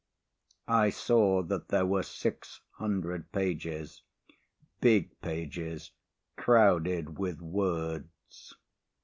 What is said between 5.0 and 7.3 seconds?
pages crowded